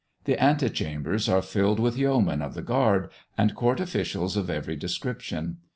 The 0.23 0.35
anti 0.41 0.69
chambers 0.69 1.29
are 1.29 1.43
filled 1.43 1.79
with 1.79 1.95
yeomen 1.95 2.41
of 2.41 2.55
the 2.55 2.63
guard, 2.63 3.09
and 3.37 3.53
court 3.53 3.79
officials 3.79 4.35
of 4.35 4.49
every 4.49 4.75
description. 4.75 5.57